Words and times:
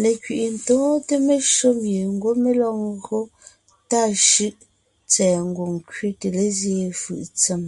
Lekẅi’i 0.00 0.48
tóonte 0.66 1.14
meshÿó 1.26 1.68
mie 1.80 2.02
ńgwɔ́ 2.12 2.34
mé 2.42 2.50
lɔg 2.60 2.76
ńgÿo 2.94 3.18
tà 3.90 4.00
shʉ́ʼ 4.28 4.54
tsɛ̀ɛ 5.10 5.36
ngwòŋ 5.48 5.72
kẅete 5.88 6.28
lézyéen 6.36 6.92
fʉʼ 7.00 7.20
ntsèm. 7.32 7.62